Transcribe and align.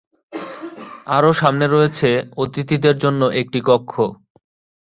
আরও 1.07 1.31
সামনে 1.33 1.65
রয়েছে 1.67 2.09
অতিথিদের 2.37 2.95
জন্য 3.03 3.21
একটি 3.41 3.59
কক্ষ। 3.61 3.93